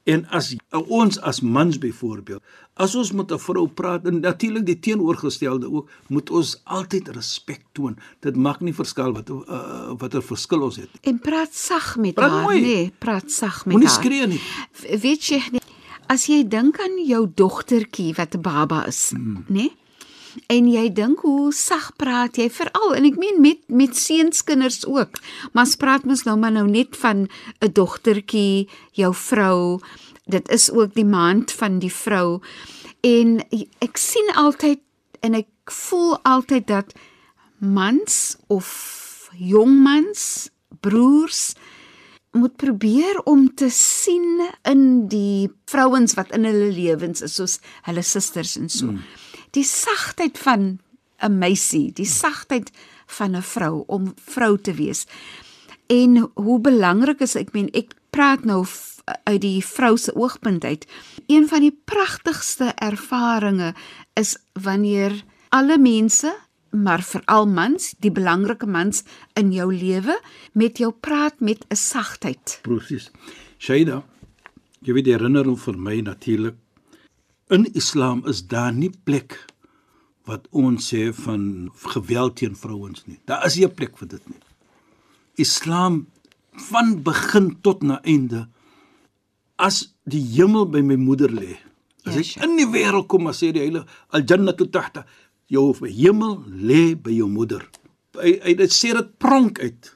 En 0.08 0.26
as 0.32 0.56
ons 0.72 1.20
as 1.22 1.42
mans 1.42 1.78
byvoorbeeld, 1.78 2.42
as 2.76 2.96
ons 2.96 3.12
met 3.12 3.32
'n 3.32 3.38
vrou 3.40 3.68
praat 3.68 4.06
en 4.08 4.20
natuurlik 4.20 4.66
die 4.66 4.80
teenoorgestelde 4.80 5.70
ook, 5.72 5.90
moet 6.08 6.30
ons 6.30 6.62
altyd 6.64 7.08
respek 7.08 7.62
toon. 7.74 7.98
Dit 8.22 8.36
maak 8.36 8.60
nie 8.62 8.74
verskil 8.74 9.14
wat 9.14 9.30
uh, 9.30 9.92
wat 9.98 10.14
'n 10.16 10.22
verskil 10.22 10.62
ons 10.62 10.76
het. 10.76 10.90
En 11.02 11.20
praat 11.20 11.54
sag 11.54 11.98
met 11.98 12.14
Praat 12.16 12.32
haar, 12.32 12.44
mooi. 12.44 12.62
nee, 12.62 12.92
praat 13.00 13.32
sag 13.32 13.66
met 13.66 13.76
Moenie 13.76 13.90
haar. 13.90 14.04
skree 14.04 14.28
nie. 14.28 14.42
Weet 15.00 15.26
jy, 15.26 15.42
nie, 15.52 15.62
as 16.08 16.28
jy 16.28 16.44
dink 16.48 16.80
aan 16.80 16.98
jou 17.06 17.28
dogtertjie 17.28 18.14
wat 18.16 18.36
'n 18.36 18.42
baba 18.42 18.86
is, 18.88 19.12
mm. 19.12 19.46
nê? 19.48 19.54
Nee? 19.54 19.72
En 20.46 20.68
jy 20.70 20.86
dink 20.94 21.24
hoe 21.26 21.52
sag 21.56 21.96
praat 21.98 22.38
jy 22.38 22.46
veral 22.54 22.94
en 22.94 23.06
ek 23.10 23.18
meen 23.18 23.42
met 23.42 23.64
met 23.68 23.98
seunskinders 23.98 24.86
ook. 24.86 25.18
Maar 25.54 25.66
ons 25.66 25.76
praat 25.76 26.06
mos 26.06 26.24
nou 26.28 26.38
maar 26.38 26.54
nou 26.54 26.68
net 26.70 26.98
van 27.02 27.28
'n 27.62 27.74
dogtertjie, 27.74 28.70
jou 28.92 29.14
vrou. 29.14 29.80
Dit 30.26 30.50
is 30.50 30.70
ook 30.72 30.94
die 30.94 31.06
maand 31.06 31.52
van 31.52 31.80
die 31.80 31.94
vrou. 31.94 32.42
En 33.02 33.42
ek 33.80 33.98
sien 33.98 34.30
altyd 34.36 34.80
en 35.22 35.34
ek 35.34 35.48
voel 35.66 36.18
altyd 36.24 36.68
dat 36.68 36.94
mans 37.58 38.38
of 38.48 39.30
jong 39.34 39.82
mans, 39.84 40.50
broers 40.82 41.47
moet 42.38 42.56
probeer 42.56 43.20
om 43.26 43.48
te 43.56 43.70
sien 43.70 44.42
in 44.64 45.08
die 45.12 45.50
vrouens 45.66 46.16
wat 46.18 46.32
in 46.36 46.46
hulle 46.48 46.72
lewens 46.76 47.22
is 47.26 47.38
soos 47.40 47.60
hulle 47.88 48.04
susters 48.04 48.56
en 48.58 48.70
so. 48.70 48.92
Mm. 48.92 49.02
Die 49.56 49.66
sagtheid 49.66 50.38
van 50.38 50.80
'n 51.22 51.38
meisie, 51.38 51.92
die 51.94 52.06
sagtheid 52.06 52.72
van 53.06 53.36
'n 53.36 53.42
vrou 53.42 53.84
om 53.88 54.14
vrou 54.16 54.58
te 54.58 54.74
wees. 54.74 55.06
En 55.88 56.32
hoe 56.34 56.60
belangrik 56.60 57.20
is 57.20 57.36
ek 57.36 57.54
meen 57.54 57.70
ek 57.74 57.94
praat 58.10 58.46
nou 58.46 58.66
uit 59.24 59.42
die 59.42 59.66
vrou 59.66 59.98
se 59.98 60.16
oogpunt 60.16 60.64
uit. 60.64 60.86
Een 61.28 61.48
van 61.48 61.60
die 61.60 61.80
pragtigste 61.86 62.74
ervarings 62.76 63.78
is 64.14 64.38
wanneer 64.54 65.24
alle 65.50 65.78
mense 65.78 66.36
maar 66.84 67.02
veral 67.04 67.48
mans, 67.48 67.94
die 68.00 68.12
belangrike 68.12 68.66
mans 68.68 69.04
in 69.36 69.52
jou 69.52 69.74
lewe 69.74 70.20
met 70.54 70.78
jou 70.78 70.92
praat 70.92 71.40
met 71.42 71.66
'n 71.70 71.76
sagtheid. 71.76 72.60
Presies. 72.64 73.12
Shaida, 73.60 74.04
jy 74.82 74.94
weet 74.94 75.06
die 75.06 75.14
herinnering 75.14 75.58
vir 75.60 75.78
my 75.78 76.00
natuurlik 76.02 76.56
in 77.50 77.66
Islam 77.74 78.24
is 78.28 78.42
daar 78.48 78.74
nie 78.74 78.92
plek 79.04 79.38
wat 80.28 80.48
ons 80.52 80.90
sê 80.94 81.14
van 81.14 81.72
geweld 81.94 82.36
teen 82.36 82.56
vrouens 82.56 83.06
nie. 83.08 83.20
Daar 83.26 83.46
is 83.46 83.56
nie 83.56 83.66
'n 83.66 83.74
plek 83.76 83.98
vir 83.98 84.08
dit 84.08 84.30
nie. 84.30 84.40
Islam 85.36 86.08
van 86.52 87.04
begin 87.04 87.62
tot 87.62 87.84
na 87.84 88.02
einde 88.04 88.48
as 89.58 89.94
die 90.06 90.22
hemel 90.36 90.66
by 90.66 90.82
my 90.82 90.96
moeder 90.96 91.30
lê. 91.30 91.58
As 92.06 92.14
Ja, 92.14 92.20
ek 92.20 92.26
sure. 92.26 92.46
in 92.46 92.58
die 92.58 92.66
wêreld 92.66 93.08
kom, 93.08 93.28
as 93.28 93.38
sê 93.42 93.52
die 93.52 93.62
heilige 93.62 93.86
al 94.10 94.22
jannatu 94.22 94.70
tahta, 94.70 95.06
jou 95.52 95.72
hemel 95.88 96.40
lê 96.48 96.96
by 96.96 97.14
jou 97.16 97.30
moeder. 97.32 97.64
Hy 98.18 98.38
hy 98.44 98.56
dit 98.60 98.74
sê 98.74 98.94
dit 98.98 99.14
pronk 99.22 99.60
uit. 99.64 99.92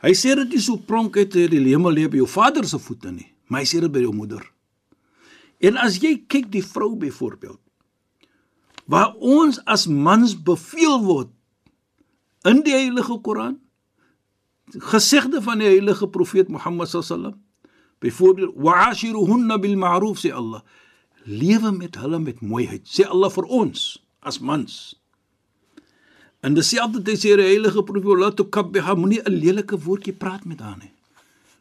Hy 0.00 0.12
sê 0.16 0.34
dit 0.38 0.54
nie 0.54 0.62
so 0.64 0.80
pronk 0.88 1.16
uit 1.16 1.28
dat 1.32 1.52
die 1.52 1.64
hemel 1.68 1.96
lê 1.96 2.06
by 2.08 2.22
jou 2.22 2.28
vader 2.30 2.64
se 2.68 2.80
voete 2.80 3.12
nie, 3.12 3.28
maar 3.48 3.64
hy 3.64 3.68
sê 3.68 3.82
dit 3.82 3.92
by 3.92 4.04
jou 4.04 4.14
moeder. 4.16 4.44
En 5.60 5.76
as 5.76 5.98
jy 6.00 6.14
kyk 6.24 6.48
die 6.52 6.64
vrou 6.64 6.94
byvoorbeeld 6.96 7.60
waar 8.90 9.12
ons 9.22 9.60
as 9.70 9.84
mans 9.86 10.32
beveel 10.34 10.96
word 11.04 11.28
in 12.48 12.62
die 12.66 12.74
heilige 12.74 13.20
Koran 13.22 13.60
gesegde 14.90 15.42
van 15.44 15.60
die 15.62 15.68
heilige 15.68 16.08
profeet 16.10 16.48
Mohammed 16.50 16.90
sallam 16.90 17.36
byvoorbeeld 18.02 18.56
wa'ashiruhunna 18.56 19.60
bil 19.62 19.76
ma'ruf 19.78 20.22
sê 20.24 20.32
Allah 20.34 20.64
lewe 21.26 21.70
met 21.76 22.00
hulle 22.00 22.18
met 22.18 22.40
mooiheid 22.42 22.88
sê 22.88 23.06
Allah 23.06 23.30
vir 23.30 23.46
ons 23.60 23.84
as 24.20 24.40
mans 24.40 24.78
en 26.40 26.56
dieselfde 26.56 27.02
tyd 27.04 27.20
sê 27.22 27.36
die 27.40 27.48
heilige 27.50 27.84
profeet 27.88 28.22
la 28.22 28.30
tukabbiha 28.30 28.96
moenie 28.96 29.22
'n 29.24 29.40
lelike 29.42 29.76
woordjie 29.86 30.16
praat 30.24 30.44
met 30.44 30.60
haar 30.60 30.78
nie 30.78 30.92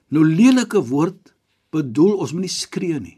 nou 0.09 0.23
lelike 0.23 0.81
woord 0.91 1.33
bedoel 1.71 2.17
ons 2.17 2.33
moenie 2.33 2.55
skree 2.55 2.99
nie 2.99 3.17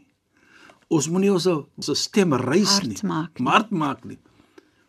ons 0.88 1.08
moenie 1.08 1.32
ons 1.32 1.46
ons 1.46 1.92
stem 1.94 2.34
reis 2.34 2.82
nie 2.82 2.98
maak 3.02 3.38
nie. 3.38 3.48
hard 3.48 3.70
maak 3.70 4.04
nie 4.04 4.18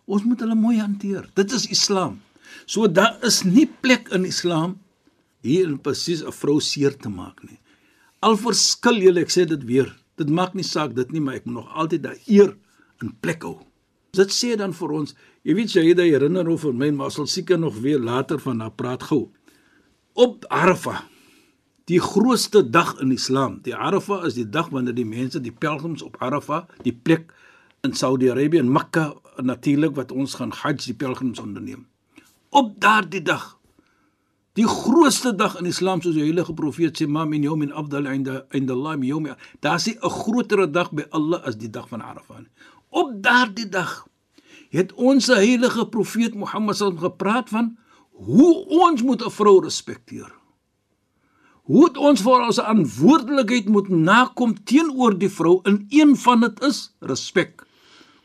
ons 0.06 0.24
moet 0.24 0.40
hulle 0.40 0.56
mooi 0.56 0.78
hanteer 0.80 1.30
dit 1.36 1.52
is 1.52 1.70
islam 1.70 2.20
so 2.66 2.88
daar 2.88 3.18
is 3.24 3.44
nie 3.44 3.66
plek 3.66 4.10
in 4.12 4.26
islam 4.26 4.80
hier 5.44 5.68
in 5.68 5.78
presies 5.78 6.24
'n 6.24 6.32
vrou 6.32 6.60
seer 6.60 6.98
te 6.98 7.10
maak 7.10 7.44
nie. 7.44 7.60
Al 8.22 8.38
verskil 8.38 9.02
julle, 9.04 9.22
ek 9.22 9.30
sê 9.30 9.46
dit 9.46 9.64
weer, 9.64 9.90
dit 10.18 10.30
maak 10.30 10.54
nie 10.56 10.64
saak 10.64 10.96
dit 10.96 11.12
nie, 11.12 11.20
maar 11.20 11.36
ek 11.36 11.46
moet 11.46 11.56
nog 11.56 11.76
altyd 11.76 12.02
daai 12.04 12.20
eer 12.28 12.56
in 13.02 13.12
plek 13.22 13.44
hou. 13.44 13.60
Dit 14.14 14.30
sê 14.30 14.52
dan 14.54 14.76
vir 14.78 14.92
ons, 14.94 15.16
jy 15.42 15.56
weet 15.58 15.72
jy 15.74 15.88
herinner 15.98 16.46
hom 16.46 16.60
vir 16.62 16.76
my, 16.78 16.90
maar 16.94 17.10
sal 17.14 17.26
seker 17.26 17.58
nog 17.58 17.80
weer 17.82 17.98
later 17.98 18.38
van 18.44 18.60
haar 18.62 18.76
praat 18.78 19.08
gou. 19.10 19.32
Op 20.14 20.46
Arafah, 20.54 21.00
die 21.90 21.98
grootste 22.00 22.62
dag 22.70 22.94
in 23.02 23.12
Islam. 23.16 23.58
Die 23.66 23.74
Arafah 23.74 24.28
is 24.30 24.38
die 24.38 24.46
dag 24.46 24.70
wanneer 24.70 24.94
die 24.94 25.08
mense, 25.08 25.42
die 25.42 25.52
pelgrims 25.52 26.06
op 26.06 26.20
Arafah, 26.22 26.68
die 26.86 26.94
plek 26.94 27.34
in 27.82 27.98
Saudi-Arabië 27.98 28.62
en 28.62 28.70
Mekka 28.72 29.08
natuurlik 29.42 29.98
wat 29.98 30.14
ons 30.14 30.38
gaan 30.38 30.54
Hajj 30.54 30.86
die 30.92 30.98
pelgrims 31.02 31.42
onderneem. 31.42 31.88
Op 32.54 32.78
daardie 32.78 33.26
dag 33.26 33.56
Die 34.54 34.68
grootste 34.70 35.32
dag 35.34 35.56
in 35.58 35.66
Islam 35.66 36.02
soos 36.06 36.14
die 36.14 36.22
heilige 36.22 36.54
profeet 36.54 37.00
sê, 37.02 37.08
"Ma 37.08 37.26
min 37.26 37.42
yawmin 37.42 37.72
afdal 37.72 38.06
'inda 38.06 38.46
'inda 38.52 38.74
Allah 38.74 38.98
min 38.98 39.10
yawmi." 39.10 39.32
Daar's 39.62 39.86
nie 39.88 39.98
'n 39.98 40.10
groter 40.10 40.72
dag 40.72 40.92
by 40.92 41.06
Allah 41.10 41.42
as 41.44 41.58
die 41.58 41.70
dag 41.70 41.90
van 41.90 42.02
Arafah 42.02 42.38
nie. 42.38 42.50
Op 42.94 43.14
daardie 43.26 43.70
dag 43.70 44.04
het 44.74 44.92
ons 44.94 45.28
heilige 45.34 45.88
profeet 45.90 46.36
Mohammed 46.38 46.78
sallam 46.78 47.00
gepraat 47.02 47.50
van 47.50 47.72
hoe 48.12 48.54
ons 48.86 49.02
moet 49.02 49.26
'n 49.26 49.34
vrou 49.34 49.64
respekteer. 49.64 50.30
Hoe 51.64 51.90
ons 51.98 52.22
vir 52.22 52.42
ons 52.46 52.60
verantwoordelikheid 52.60 53.70
moet 53.70 53.90
nakom 53.90 54.54
teenoor 54.64 55.18
die 55.18 55.30
vrou 55.30 55.60
in 55.64 55.86
een 55.90 56.16
van 56.16 56.40
dit 56.40 56.62
is 56.62 56.96
respek. 57.00 57.66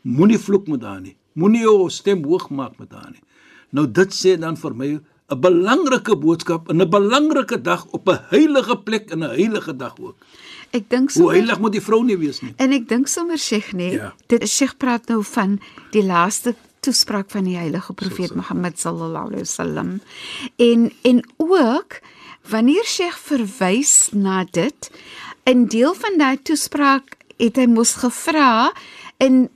Moenie 0.01 0.37
vloek 0.37 0.67
met 0.67 0.83
haar 0.83 1.01
nie. 1.01 1.17
Moenie 1.33 1.61
jou 1.61 1.89
stem 1.89 2.23
hoog 2.23 2.49
maak 2.49 2.77
met 2.77 2.91
haar 2.91 3.11
nie. 3.11 3.23
Nou 3.71 3.91
dit 3.91 4.13
sê 4.13 4.37
dan 4.39 4.57
vir 4.57 4.75
my 4.75 4.99
'n 5.29 5.39
belangrike 5.39 6.15
boodskap 6.17 6.69
in 6.69 6.81
'n 6.81 6.89
belangrike 6.89 7.61
dag 7.61 7.85
op 7.91 8.07
'n 8.09 8.19
heilige 8.29 8.77
plek 8.77 9.11
in 9.11 9.19
'n 9.23 9.29
heilige 9.29 9.75
dag 9.75 9.95
ook. 9.99 10.15
Ek 10.71 10.89
dink 10.89 11.11
Hoe 11.13 11.23
so. 11.23 11.29
heilig 11.29 11.59
moet 11.59 11.71
die 11.71 11.81
vrou 11.81 12.03
nie 12.03 12.17
wees 12.17 12.41
nie. 12.41 12.53
En 12.57 12.71
ek 12.71 12.87
dink 12.87 13.07
sommer 13.07 13.37
Sheikh 13.37 13.73
nee, 13.73 13.91
Ja. 13.91 14.13
dit 14.27 14.47
Sheikh 14.49 14.77
praat 14.77 15.07
nou 15.07 15.23
van 15.23 15.59
die 15.91 16.03
laaste 16.03 16.55
toespraak 16.79 17.29
van 17.31 17.43
die 17.43 17.57
heilige 17.57 17.93
profeet 17.93 18.35
Mohammed 18.35 18.79
sallallahu 18.79 19.25
alaihi 19.25 19.39
wasallam. 19.45 20.01
En 20.57 20.91
en 21.03 21.23
ook 21.37 21.99
wanneer 22.49 22.83
Sheikh 22.85 23.17
verwys 23.17 24.09
na 24.13 24.45
dit, 24.51 24.91
in 25.43 25.65
deel 25.65 25.93
van 25.93 26.17
daai 26.17 26.37
toespraak 26.41 27.17
het 27.37 27.55
hy 27.55 27.65
mos 27.65 27.93
gevra 27.93 28.71
en 29.17 29.49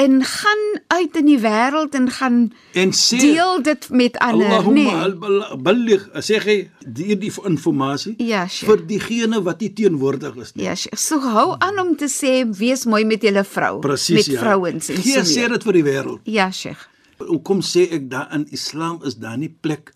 en 0.00 0.14
gaan 0.24 0.62
uit 0.96 1.16
in 1.20 1.26
die 1.28 1.38
wêreld 1.42 1.94
en 1.98 2.06
gaan 2.16 2.36
En 2.78 2.92
sê 2.96 3.18
deel 3.20 3.62
dit 3.66 3.88
met 3.90 4.16
ander, 4.18 4.46
Allahumma 4.46 4.80
nee. 4.80 4.94
al 5.04 5.58
balligh, 5.60 6.06
sê 6.24 6.38
hy 6.44 6.56
die 6.86 7.16
die 7.20 7.32
inligting 7.44 8.16
Ja, 8.18 8.46
Sheikh. 8.48 8.70
vir 8.70 8.86
diegene 8.86 9.42
wat 9.44 9.60
nie 9.60 9.72
teenwoordig 9.76 10.36
is 10.40 10.54
nie. 10.54 10.64
Ja, 10.64 10.74
Sheikh, 10.74 10.96
so 10.98 11.20
hou 11.20 11.56
aan 11.58 11.78
om 11.82 11.92
te 11.96 12.08
sê 12.08 12.32
wees 12.58 12.86
mooi 12.86 13.04
met 13.04 13.22
julle 13.22 13.44
vrou, 13.44 13.80
Presies 13.84 14.16
met 14.16 14.26
ja. 14.34 14.40
vrouens 14.40 14.88
en 14.88 14.96
Gee 15.02 15.18
so. 15.20 15.26
sê 15.28 15.40
meer. 15.44 15.48
dit 15.58 15.62
vir 15.68 15.72
die 15.80 15.84
wêreld. 15.84 16.20
Ja, 16.24 16.50
Sheikh. 16.50 16.86
Hoekom 17.20 17.60
sê 17.60 17.84
ek 17.92 18.08
daar 18.10 18.30
in 18.32 18.46
Islam 18.50 19.00
is 19.04 19.18
daar 19.20 19.36
nie 19.38 19.50
plek 19.60 19.92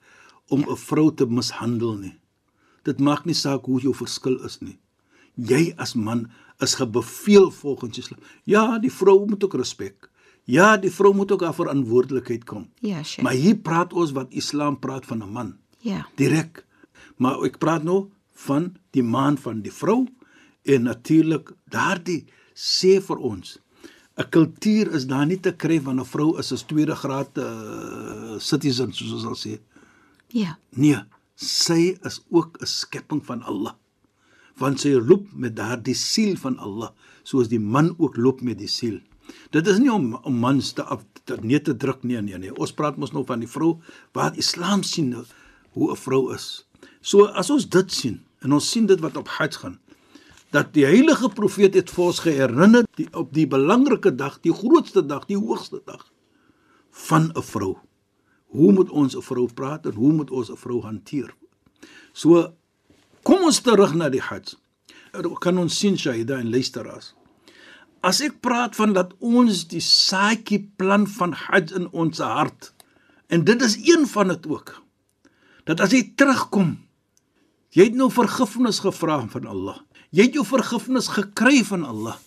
om 0.51 0.61
'n 0.69 0.77
vrou 0.77 1.11
te 1.15 1.25
mishandel 1.27 1.97
nie. 1.97 2.15
Dit 2.85 3.01
maak 3.01 3.25
nie 3.25 3.35
saak 3.35 3.65
hoe 3.65 3.81
jou 3.81 3.95
verskil 3.95 4.37
is 4.45 4.59
nie. 4.61 4.77
Jy 5.37 5.73
as 5.79 5.95
man 5.95 6.29
is 6.59 6.75
gebeveel 6.75 7.51
volgens 7.51 7.99
Islam. 7.99 8.19
Ja, 8.45 8.79
die 8.79 8.93
vrou 8.93 9.27
moet 9.29 9.45
ook 9.45 9.55
respek. 9.55 10.11
Ja, 10.45 10.77
die 10.77 10.91
vrou 10.91 11.15
moet 11.15 11.33
ook 11.33 11.43
haar 11.43 11.55
verantwoordelikheid 11.55 12.45
kom. 12.45 12.69
Ja, 12.81 13.03
Sheikh. 13.03 13.23
Maar 13.23 13.33
hier 13.33 13.57
praat 13.57 13.93
ons 13.93 14.13
wat 14.13 14.27
Islam 14.31 14.79
praat 14.79 15.07
van 15.07 15.23
'n 15.23 15.33
man. 15.33 15.57
Ja. 15.85 16.07
direk. 16.17 16.65
Maar 17.21 17.43
ek 17.45 17.59
praat 17.59 17.85
nou 17.85 18.09
van 18.33 18.73
die 18.91 19.03
maan 19.03 19.37
van 19.39 19.61
die 19.61 19.73
vrou 19.73 20.07
en 20.63 20.89
natuurlik 20.89 21.53
daardie 21.71 22.25
sê 22.55 22.97
vir 23.05 23.21
ons 23.21 23.59
'n 24.17 24.29
kultuur 24.31 24.95
is 24.95 25.07
daar 25.07 25.27
nie 25.27 25.41
te 25.41 25.53
kry 25.53 25.81
van 25.81 26.01
'n 26.01 26.05
vrou 26.05 26.39
is 26.39 26.53
'n 26.53 26.67
tweede 26.67 26.95
graad 26.95 27.39
uh, 27.39 28.39
citizen 28.39 28.93
soos 28.93 29.13
ons 29.13 29.23
sal 29.23 29.37
sê. 29.37 29.59
Ja. 30.29 30.59
Nee, 30.71 31.03
sy 31.35 31.99
is 32.03 32.21
ook 32.31 32.57
'n 32.61 32.67
skepping 32.67 33.25
van 33.25 33.43
Allah. 33.43 33.75
Want 34.59 34.81
sy 34.81 34.95
loop 34.95 35.27
met 35.33 35.57
daardie 35.57 35.95
siel 35.95 36.37
van 36.37 36.59
Allah, 36.59 36.93
soos 37.23 37.49
die 37.49 37.61
man 37.61 37.95
ook 37.99 38.17
loop 38.17 38.41
met 38.41 38.59
die 38.59 38.71
siel. 38.71 39.01
Dit 39.51 39.67
is 39.67 39.79
nie 39.79 39.93
om 39.93 40.15
om 40.15 40.37
mans 40.39 40.73
te 40.73 40.83
af 40.83 41.05
te 41.25 41.39
nee 41.41 41.61
te 41.61 41.77
druk 41.77 42.03
nie, 42.03 42.21
nee 42.21 42.39
nee. 42.39 42.55
Ons 42.55 42.73
praat 42.73 42.97
mos 42.97 43.13
nou 43.13 43.25
van 43.25 43.41
die 43.41 43.49
vrou 43.49 43.79
waar 44.13 44.37
Islam 44.37 44.83
sien 44.83 45.09
nou 45.09 45.25
hoe 45.73 45.91
'n 45.93 45.97
vrou 45.97 46.35
is. 46.35 46.67
So 47.01 47.25
as 47.25 47.51
ons 47.51 47.69
dit 47.69 47.93
sien 47.93 48.21
en 48.41 48.53
ons 48.53 48.71
sien 48.71 48.87
dit 48.87 49.01
wat 49.01 49.17
op 49.17 49.29
Hajj 49.29 49.57
gaan 49.57 49.79
dat 50.51 50.73
die 50.73 50.85
heilige 50.85 51.29
profeet 51.29 51.75
het 51.75 51.91
vir 51.91 52.05
ons 52.05 52.21
geherinner 52.23 52.85
die, 52.95 53.09
op 53.13 53.33
die 53.35 53.47
belangrike 53.51 54.15
dag, 54.15 54.39
die 54.41 54.55
grootste 54.55 55.03
dag, 55.07 55.27
die 55.27 55.39
hoogste 55.39 55.81
dag 55.85 56.13
van 56.91 57.33
'n 57.35 57.43
vrou. 57.43 57.75
Hoe 58.55 58.73
moet 58.73 58.91
ons 58.91 59.17
'n 59.17 59.23
vrou 59.23 59.49
praat 59.55 59.87
en 59.87 59.95
hoe 59.95 60.13
moet 60.13 60.31
ons 60.31 60.51
'n 60.51 60.57
vrou 60.57 60.81
hanteer? 60.83 61.35
So 62.13 62.55
kom 63.25 63.45
ons 63.49 63.61
terug 63.65 63.95
na 63.99 64.11
die 64.13 64.23
Hajj. 64.23 64.55
Er 65.15 65.27
Kan 65.41 65.59
ons 65.59 65.77
sien 65.79 65.97
Shahida 65.99 66.39
en 66.43 66.51
luisteraars. 66.51 67.13
As 68.05 68.21
ek 68.21 68.41
praat 68.45 68.77
van 68.77 68.93
dat 68.93 69.15
ons 69.25 69.65
die 69.71 69.83
saadjie 69.83 70.61
plant 70.77 71.09
van 71.17 71.33
Hajj 71.33 71.73
in 71.79 71.89
ons 71.93 72.21
hart 72.21 72.73
en 73.33 73.45
dit 73.45 73.63
is 73.63 73.79
een 73.81 74.05
van 74.11 74.29
dit 74.35 74.47
ook. 74.51 74.75
Dat 75.65 75.81
as 75.81 75.95
jy 75.97 76.03
terugkom, 76.19 76.77
jy 77.73 77.89
het 77.89 77.97
nou 77.97 78.11
vergifnis 78.13 78.83
gevra 78.85 79.23
van 79.33 79.49
Allah. 79.49 79.81
Jy 80.15 80.29
het 80.29 80.37
jou 80.37 80.45
vergifnis 80.47 81.09
gekry 81.11 81.65
van 81.67 81.87
Allah. 81.89 82.19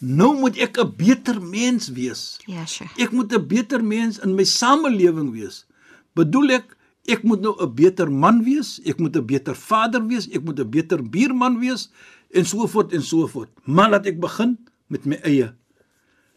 Nou 0.00 0.32
moet 0.40 0.56
ek 0.56 0.80
'n 0.80 0.96
beter 0.96 1.42
mens 1.42 1.92
wees. 1.92 2.40
Ja, 2.46 2.64
Sheikh. 2.64 2.96
Ek 2.98 3.12
moet 3.12 3.32
'n 3.32 3.46
beter 3.46 3.84
mens 3.84 4.18
in 4.18 4.34
my 4.34 4.44
samelewing 4.44 5.30
wees. 5.32 5.66
Bedoel 6.14 6.50
ek 6.50 6.76
ek 7.08 7.22
moet 7.22 7.40
nou 7.40 7.54
'n 7.58 7.74
beter 7.74 8.10
man 8.10 8.44
wees, 8.44 8.80
ek 8.84 8.98
moet 8.98 9.16
'n 9.16 9.26
beter 9.26 9.54
vader 9.54 10.06
wees, 10.06 10.28
ek 10.28 10.42
moet 10.44 10.60
'n 10.60 10.70
beter 10.70 11.02
buurman 11.02 11.58
wees 11.60 11.90
en 12.30 12.44
so 12.44 12.66
voort 12.66 12.92
en 12.92 13.02
so 13.02 13.26
voort. 13.26 13.50
Maar 13.64 13.90
laat 13.90 14.06
ek 14.06 14.20
begin 14.20 14.58
met 14.88 15.04
my 15.06 15.18
eie. 15.22 15.54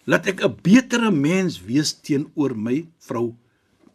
Laat 0.06 0.28
ek 0.28 0.44
'n 0.44 0.56
betere 0.62 1.12
mens 1.12 1.62
wees 1.62 1.94
teenoor 1.94 2.56
my 2.56 2.88
vrou, 3.00 3.36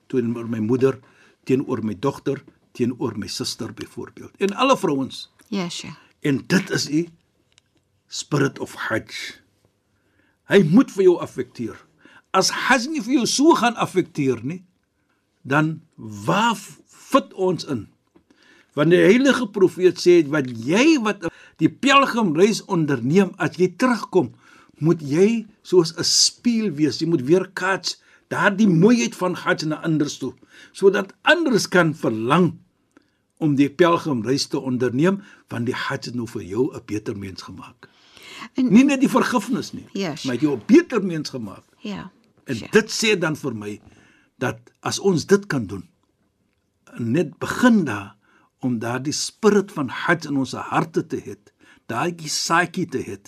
teenoor 0.08 0.48
my 0.48 0.60
moeder, 0.60 0.98
teenoor 1.44 1.84
my 1.84 1.94
dogter, 1.94 2.42
teenoor 2.72 3.18
my 3.18 3.26
suster 3.26 3.72
byvoorbeeld. 3.74 4.36
En 4.38 4.54
alle 4.54 4.76
vrouens. 4.76 5.30
Ja, 5.48 5.68
Sheikh. 5.68 5.96
En 6.20 6.44
dit 6.46 6.70
is 6.70 6.90
u 6.90 7.08
spirit 8.06 8.58
of 8.58 8.74
Hajj. 8.74 9.40
Hy 10.48 10.62
moet 10.62 10.90
vir 10.90 11.04
jou 11.04 11.18
affekteer. 11.20 11.76
As 12.30 12.50
Hajj 12.50 12.88
nie 12.88 13.02
vir 13.02 13.12
jou 13.20 13.26
so 13.26 13.54
gaan 13.54 13.76
affekteer 13.76 14.40
nie, 14.44 14.64
dan 15.42 15.80
waar 15.96 16.56
fit 16.86 17.32
ons 17.34 17.64
in? 17.64 17.88
Want 18.74 18.90
die 18.90 18.98
heilige 19.02 19.48
profeet 19.50 19.98
sê 19.98 20.20
wat 20.30 20.46
jy 20.66 20.98
wat 21.02 21.24
die 21.58 21.68
pelgrimreis 21.68 22.60
onderneem 22.70 23.32
as 23.36 23.56
jy 23.58 23.72
terugkom, 23.76 24.32
moet 24.78 25.00
jy 25.02 25.46
soos 25.62 25.94
'n 25.98 26.04
spieël 26.04 26.70
wees. 26.72 26.98
Jy 27.00 27.06
moet 27.08 27.22
weer 27.22 27.48
kaats 27.52 28.00
daardie 28.28 28.68
mooiheid 28.68 29.14
van 29.16 29.34
Hajj 29.34 29.64
na 29.66 29.80
anders 29.82 30.18
toe, 30.18 30.34
sodat 30.72 31.12
anders 31.22 31.68
kan 31.68 31.94
verlang 31.94 32.52
om 33.38 33.54
die 33.54 33.70
pelgrimreis 33.70 34.46
te 34.46 34.60
onderneem 34.60 35.22
want 35.48 35.66
die 35.66 35.74
Hajj 35.74 36.04
het 36.04 36.14
nou 36.14 36.26
vir 36.26 36.42
jou 36.42 36.70
'n 36.74 36.82
beter 36.86 37.16
mens 37.16 37.42
gemaak. 37.42 37.88
En 38.54 38.72
Nie 38.72 38.84
net 38.84 39.00
die 39.00 39.08
vergifnis 39.08 39.72
nie, 39.72 39.86
Yes. 39.92 40.24
maar 40.24 40.36
jou 40.36 40.54
'n 40.56 40.62
beter 40.66 41.02
mens 41.02 41.30
gemaak. 41.30 41.64
ja. 41.82 42.10
En 42.44 42.54
Sure. 42.56 42.70
dit 42.70 42.90
sê 42.90 43.18
dan 43.18 43.36
vir 43.36 43.54
my 43.54 43.80
dat 44.38 44.58
as 44.80 44.98
ons 44.98 45.26
dit 45.26 45.46
kan 45.46 45.66
doen, 45.66 45.84
net 46.98 47.34
begin 47.38 47.84
daar 47.84 48.14
om 48.64 48.78
daardie 48.82 49.14
spirit 49.14 49.72
van 49.74 49.88
Hajj 49.88 50.30
in 50.30 50.38
ons 50.40 50.52
harte 50.52 51.04
te 51.06 51.20
hê, 51.22 51.36
daai 51.90 52.14
saakie 52.30 52.86
te 52.90 53.02
hê, 53.02 53.18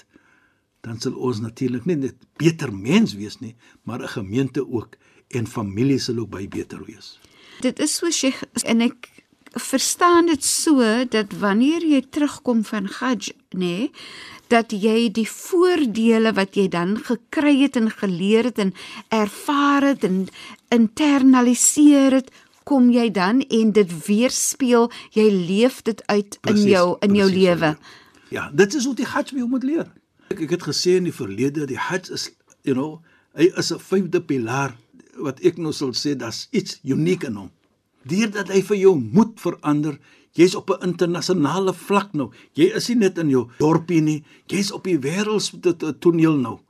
dan 0.81 0.99
sal 1.01 1.15
ons 1.15 1.43
natuurlik 1.45 1.87
nie 1.87 1.99
net 2.09 2.19
beter 2.41 2.73
mens 2.73 3.15
wees 3.19 3.39
nie, 3.41 3.55
maar 3.85 4.03
'n 4.03 4.15
gemeente 4.17 4.67
ook 4.67 4.97
en 5.29 5.47
familie 5.47 5.99
sal 5.99 6.19
ook 6.19 6.31
baie 6.31 6.49
beter 6.49 6.85
wees. 6.85 7.19
Dit 7.61 7.79
is 7.79 7.97
so 7.97 8.11
Sheikh 8.11 8.43
en 8.65 8.81
ek 8.81 9.09
verstaan 9.53 10.27
dit 10.27 10.45
so 10.45 11.05
dat 11.09 11.33
wanneer 11.33 11.83
jy 11.83 12.03
terugkom 12.11 12.65
van 12.65 12.87
Hajj, 12.87 13.33
nê, 13.51 13.59
nee, 13.59 13.91
dat 14.51 14.73
jy 14.75 15.11
die 15.15 15.29
voordele 15.31 16.33
wat 16.35 16.57
jy 16.59 16.67
dan 16.71 16.97
gekry 17.07 17.61
het 17.63 17.77
en 17.79 17.91
geleer 17.91 18.51
het 18.51 18.59
en 18.59 18.73
ervaar 19.09 19.83
het 19.93 20.05
en 20.05 20.27
internaliseer 20.71 22.13
het, 22.21 22.31
kom 22.65 22.91
jy 22.95 23.09
dan 23.11 23.43
en 23.43 23.73
dit 23.75 23.95
weerspieël, 24.07 24.91
jy 25.17 25.27
leef 25.31 25.81
dit 25.83 26.03
uit 26.07 26.39
Precies, 26.41 26.65
in 26.65 26.71
jou 26.71 26.87
in 27.01 27.17
jou 27.19 27.29
precies, 27.31 27.43
lewe. 27.43 27.71
Ja, 28.31 28.51
dit 28.55 28.75
is 28.79 28.87
hoe 28.87 28.95
die 28.95 29.09
Hajj 29.11 29.35
jy 29.35 29.47
moet 29.51 29.67
leer. 29.67 29.89
Ek, 30.31 30.45
ek 30.47 30.55
het 30.55 30.69
gesê 30.69 30.99
in 31.01 31.09
die 31.09 31.15
verlede 31.15 31.67
die 31.67 31.81
Hajj 31.81 32.13
is, 32.15 32.29
you 32.63 32.77
know, 32.77 33.01
hy 33.35 33.51
is 33.59 33.73
'n 33.73 33.83
vyfde 33.83 34.21
pilaar 34.23 34.77
wat 35.19 35.41
ek 35.45 35.59
nou 35.59 35.73
sal 35.73 35.93
sê 35.93 36.15
dat's 36.17 36.49
iets 36.53 36.79
uniek 36.85 37.25
in 37.25 37.37
hom. 37.37 37.51
Deurdat 38.07 38.49
hy 38.49 38.63
vir 38.63 38.77
jou 38.77 38.95
moet 38.97 39.35
verander, 39.41 39.99
jy's 40.39 40.55
op 40.55 40.71
'n 40.71 40.87
internasionale 40.93 41.75
vlak 41.75 42.15
nou. 42.15 42.31
Jy 42.55 42.71
is 42.77 42.89
nie 42.89 42.97
net 42.97 43.19
in 43.19 43.31
jou 43.31 43.51
dorpie 43.59 44.01
nie, 44.01 44.25
jy's 44.47 44.71
op 44.73 44.85
die 44.85 44.99
wêreldtoneel 44.99 46.39
nou. 46.39 46.61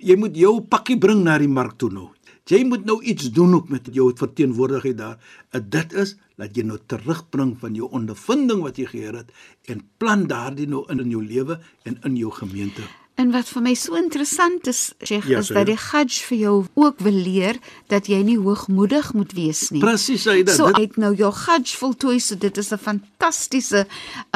Jy 0.00 0.16
moet 0.16 0.36
jou 0.36 0.60
pakkie 0.60 0.98
bring 0.98 1.22
na 1.24 1.38
die 1.38 1.48
mark 1.48 1.78
toe 1.78 1.90
nou. 1.90 2.10
Jy 2.46 2.60
moet 2.62 2.84
nou 2.86 3.00
iets 3.02 3.32
doen 3.34 3.54
ook 3.54 3.68
met 3.68 3.88
jou 3.92 4.12
verteenwoordigheid 4.14 4.98
daar. 4.98 5.16
En 5.50 5.64
dit 5.68 5.92
is 5.92 6.14
dat 6.38 6.54
jy 6.54 6.62
nou 6.62 6.78
terugbring 6.86 7.56
van 7.58 7.74
jou 7.74 7.88
ondervinding 7.90 8.62
wat 8.62 8.78
jy 8.78 8.86
gehad 8.92 9.24
het 9.24 9.32
en 9.72 9.82
plan 9.98 10.26
daardie 10.30 10.68
nou 10.70 10.84
in 10.92 11.02
in 11.02 11.10
jou 11.10 11.24
lewe 11.24 11.58
en 11.82 11.98
in 12.06 12.16
jou 12.16 12.30
gemeente. 12.30 12.86
En 13.16 13.30
wat 13.32 13.48
vir 13.48 13.62
my 13.64 13.72
so 13.74 13.94
interessant 13.96 14.66
is, 14.68 14.92
Sheikh, 15.02 15.24
Ja, 15.28 15.38
is 15.38 15.48
sê. 15.50 15.54
dat 15.54 15.66
die 15.66 15.76
Hajj 15.76 16.18
vir 16.28 16.38
jou 16.38 16.64
ook 16.74 16.98
wil 17.00 17.12
leer 17.16 17.56
dat 17.88 18.06
jy 18.12 18.18
nie 18.22 18.36
hoogmoedig 18.36 19.14
moet 19.14 19.32
wees 19.32 19.70
nie. 19.70 19.80
Presies, 19.80 20.22
Saida. 20.22 20.52
So 20.52 20.66
dit 20.66 20.76
uit 20.76 20.96
nou 21.00 21.14
jou 21.16 21.32
Hajj 21.32 21.76
voltooi, 21.80 22.18
so 22.20 22.36
dit 22.36 22.58
is 22.58 22.70
'n 22.72 22.76
fantastiese 22.78 23.86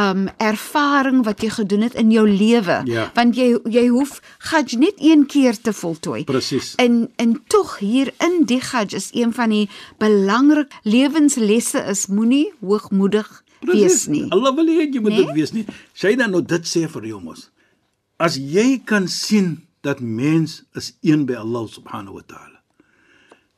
um 0.01 0.29
ervaring 0.39 1.25
wat 1.25 1.43
jy 1.43 1.51
gedoen 1.51 1.81
het 1.83 1.95
in 1.95 2.11
jou 2.11 2.25
lewe. 2.29 2.81
Ja. 2.87 3.11
Want 3.15 3.37
jy 3.37 3.59
jy 3.69 3.89
hoef 3.89 4.21
Hajj 4.39 4.77
net 4.79 4.95
een 4.99 5.27
keer 5.27 5.61
te 5.61 5.73
voltooi. 5.73 6.25
Presies. 6.25 6.75
En 6.77 7.11
en 7.17 7.43
tog 7.49 7.79
hier 7.79 8.13
in 8.19 8.45
die 8.47 8.61
Hajj 8.61 8.95
is 8.95 9.09
een 9.13 9.33
van 9.33 9.51
die 9.51 9.69
belangrike 9.99 10.71
lewenslesse 10.85 11.79
is 11.91 12.07
moenie 12.07 12.53
hoogmoedig 12.61 13.43
wees 13.61 14.07
nie. 14.07 14.25
Allah 14.33 14.55
wil 14.57 14.67
hê 14.67 14.89
jy 14.91 15.01
moet 15.01 15.13
Nee? 15.13 15.25
dit 15.27 15.35
wees 15.35 15.53
nie. 15.53 15.67
Sy 15.93 16.15
dan 16.17 16.31
nou 16.31 16.43
dit 16.43 16.63
sê 16.65 16.89
vir 16.89 17.03
jou 17.07 17.21
mos. 17.23 17.51
As 18.21 18.37
jy 18.37 18.79
kan 18.85 19.09
sien 19.09 19.63
dat 19.87 20.01
mens 20.05 20.63
is 20.77 20.93
een 21.01 21.25
by 21.29 21.39
Allah 21.41 21.65
subhanahu 21.73 22.19
wa 22.21 22.25
taala. 22.29 22.59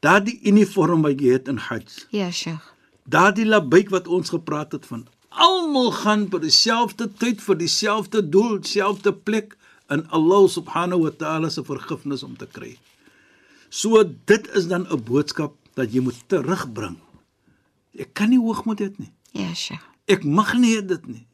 Daardie 0.02 0.38
uniform 0.46 1.02
wat 1.06 1.18
jy 1.22 1.32
het 1.36 1.48
in 1.50 1.58
Hajj, 1.58 2.06
Ja, 2.14 2.30
Sheikh. 2.30 2.62
daardie 3.06 3.46
labyk 3.46 3.90
wat 3.90 4.06
ons 4.06 4.30
gepraat 4.30 4.72
het 4.72 4.86
van 4.86 5.06
almal 5.30 5.90
gaan 5.92 6.28
vir 6.30 6.40
dieselfde 6.40 7.08
tyd 7.18 7.40
vir 7.42 7.56
dieselfde 7.58 8.22
doel, 8.28 8.58
dieselfde 8.60 9.12
plek 9.12 9.56
in 9.90 10.06
Allah 10.10 10.48
subhanahu 10.48 11.02
wa 11.02 11.10
taala 11.10 11.48
se 11.50 11.62
vergifnis 11.64 12.22
om 12.22 12.36
te 12.36 12.46
kry. 12.46 12.76
So 13.70 14.02
dit 14.26 14.46
is 14.54 14.68
dan 14.68 14.86
'n 14.90 15.02
boodskap 15.04 15.54
dat 15.74 15.92
jy 15.92 16.00
moet 16.00 16.18
terugbring. 16.28 16.96
Ek 17.98 18.14
kan 18.14 18.28
nie 18.30 18.38
hoogmoed 18.38 18.78
hê 18.80 18.90
nie. 18.98 19.12
Ja, 19.32 19.54
Sheikh. 19.54 19.82
Ek 20.06 20.24
mag 20.24 20.54
nie 20.54 20.82
dit 20.86 21.06
nie. 21.06 21.26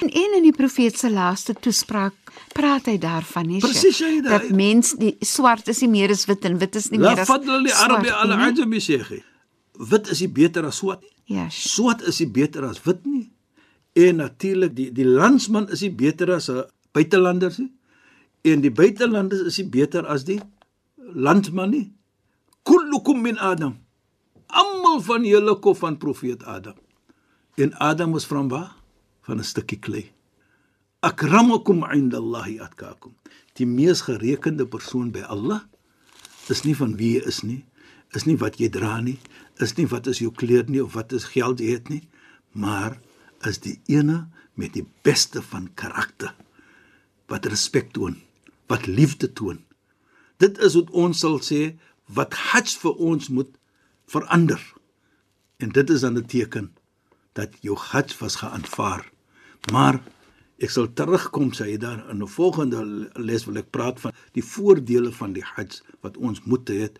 En 0.00 0.08
en 0.08 0.36
in 0.36 0.42
die 0.42 0.52
profeet 0.56 0.98
se 0.98 1.10
laaste 1.10 1.54
toespraak 1.60 2.14
praat 2.54 2.86
hy 2.86 2.98
daarvan, 2.98 3.46
nie? 3.46 3.58
Presies, 3.60 3.98
hy 3.98 4.20
daai- 4.20 4.30
dat 4.38 4.50
mens 4.50 4.94
die 4.98 5.16
swart 5.20 5.68
is 5.68 5.80
nie 5.80 5.88
meer 5.88 6.10
as 6.10 6.24
wit 6.26 6.44
en 6.44 6.58
wit 6.58 6.74
is 6.76 6.90
nie 6.90 6.98
meer 6.98 7.18
as 7.20 7.26
fadl 7.28 7.60
li 7.62 7.70
arabi 7.72 8.06
swart 8.08 8.20
ala 8.22 8.36
nie, 8.36 8.44
nee? 8.44 8.52
ajami 8.62 8.80
shekhi. 8.80 9.22
Wit 9.90 10.08
is 10.10 10.20
nie 10.20 10.28
beter 10.28 10.64
as 10.66 10.76
swart 10.76 11.00
nie. 11.02 11.10
Ja, 11.36 11.48
Sheikh. 11.50 11.68
Swart 11.74 12.02
is 12.02 12.18
nie 12.20 12.28
beter 12.30 12.64
as 12.64 12.80
wit 12.84 13.04
nie. 13.06 13.30
En 13.92 14.16
natuurlik 14.16 14.74
die 14.76 14.92
die 14.92 15.04
landsman 15.06 15.68
is 15.70 15.80
nie 15.82 15.90
beter 15.90 16.32
as 16.34 16.48
'n 16.50 16.64
buitelanders 16.92 17.58
nie. 17.58 17.72
En 18.44 18.60
die 18.60 18.70
buitelanders 18.70 19.40
is 19.42 19.58
nie 19.58 19.68
beter 19.68 20.06
as 20.06 20.24
die 20.24 20.40
landman 20.96 21.70
nie. 21.70 21.92
Kullukum 22.62 23.20
min 23.22 23.38
Adam. 23.38 23.78
Almal 24.46 25.00
van 25.00 25.24
julle 25.24 25.58
kom 25.58 25.74
van 25.76 25.96
profeet 25.98 26.44
Adam. 26.44 26.74
En 27.56 27.72
Adam 27.78 28.12
was 28.12 28.24
van 28.26 28.48
waar? 28.48 28.76
Van 29.26 29.38
'n 29.38 29.44
stukkie 29.44 29.78
klei. 29.78 30.12
Akramakum 31.00 31.84
indallahi 31.92 32.58
atqakum. 32.60 33.14
Die 33.56 33.66
mees 33.66 34.00
gerekende 34.00 34.66
persoon 34.66 35.10
by 35.10 35.20
Allah 35.20 35.64
is 36.48 36.64
nie 36.64 36.76
van 36.76 36.96
wie 36.96 37.14
jy 37.14 37.26
is 37.26 37.42
nie, 37.42 37.64
is 38.14 38.26
nie 38.26 38.36
wat 38.36 38.58
jy 38.60 38.68
dra 38.68 39.00
nie, 39.00 39.18
is 39.58 39.76
nie 39.76 39.86
wat 39.86 40.06
is 40.06 40.18
jou 40.18 40.32
kleur 40.32 40.64
nie 40.68 40.82
of 40.82 40.94
wat 40.94 41.12
is 41.12 41.24
geld 41.24 41.60
jy 41.60 41.76
het 41.76 41.88
nie, 41.88 42.02
maar 42.52 42.98
is 43.46 43.58
die 43.58 43.80
ene 43.86 44.28
met 44.54 44.74
die 44.74 44.86
beste 45.02 45.42
van 45.42 45.70
karakter 45.74 46.34
wat 47.30 47.46
respek 47.46 47.92
toon, 47.94 48.18
wat 48.66 48.86
liefde 48.86 49.32
toon. 49.32 49.62
Dit 50.42 50.58
is 50.58 50.74
wat 50.74 50.90
ons 50.90 51.20
sal 51.22 51.38
sê 51.44 51.78
wat 52.10 52.34
Hajj 52.34 52.74
vir 52.82 53.02
ons 53.12 53.28
moet 53.30 53.50
verander. 54.10 54.60
En 55.62 55.70
dit 55.70 55.90
is 55.90 56.00
dan 56.00 56.18
'n 56.18 56.26
teken 56.26 56.72
dat 57.32 57.56
jou 57.60 57.76
Hajj 57.78 58.16
was 58.18 58.36
geaanvaar. 58.42 59.04
Maar 59.72 60.00
ek 60.60 60.70
sal 60.70 60.90
terugkom 60.92 61.52
sê 61.56 61.76
daar 61.78 62.04
in 62.10 62.22
'n 62.22 62.28
volgende 62.28 63.10
les 63.14 63.44
wil 63.44 63.56
ek 63.56 63.70
praat 63.70 64.00
van 64.00 64.12
die 64.32 64.44
voordele 64.44 65.12
van 65.12 65.32
die 65.32 65.44
Hajj 65.44 65.80
wat 66.00 66.16
ons 66.16 66.42
moet 66.44 66.68
hê 66.68 66.90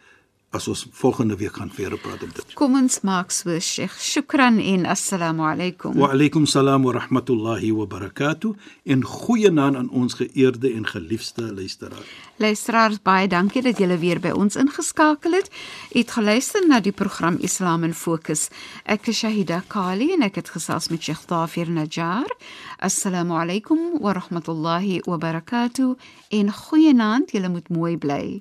as 0.50 0.66
ons 0.68 0.86
volgende 0.90 1.36
week 1.36 1.54
gaan 1.56 1.70
verder 1.70 1.98
praat 1.98 2.22
op 2.22 2.34
dit. 2.34 2.54
Kom 2.58 2.74
ons 2.74 3.00
maak 3.06 3.30
so, 3.30 3.54
Sheikh. 3.62 3.94
Shukran 4.02 4.58
en 4.58 4.86
assalamu 4.90 5.44
alaykum. 5.46 5.94
Wa 5.94 6.10
alaykum 6.10 6.46
salaam 6.46 6.82
wa 6.82 6.92
rahmatullahi 6.96 7.70
wa 7.72 7.86
barakatuh 7.86 8.56
en 8.84 9.04
goeienaand 9.04 9.76
aan 9.76 9.90
ons 9.90 10.18
geëerde 10.18 10.72
en 10.74 10.86
geliefde 10.86 11.54
luisteraars. 11.54 12.10
Luisteraars, 12.42 12.98
baie 13.02 13.28
dankie 13.28 13.62
dat 13.62 13.78
julle 13.78 13.98
weer 14.02 14.18
by 14.20 14.34
ons 14.34 14.58
ingeskakel 14.58 15.38
het. 15.38 15.52
U 15.94 15.98
het 15.98 16.10
geluister 16.18 16.66
na 16.66 16.80
die 16.80 16.92
program 16.92 17.38
Islam 17.46 17.86
in 17.86 17.94
Fokus. 17.94 18.48
Ek 18.84 19.06
is 19.06 19.22
Shahida 19.22 19.62
Kali 19.68 20.10
en 20.18 20.26
ek 20.26 20.42
het 20.42 20.50
gesels 20.50 20.90
met 20.90 21.02
Sheikh 21.02 21.28
Dafir 21.30 21.70
Najjar. 21.70 22.26
Assalamu 22.82 23.38
alaykum 23.38 24.00
wa 24.02 24.18
rahmatullahi 24.18 25.02
wa 25.06 25.16
barakatuh. 25.16 25.94
En 26.28 26.52
goeienaand, 26.52 27.30
julle 27.30 27.48
moet 27.48 27.68
mooi 27.68 27.98
bly. 27.98 28.40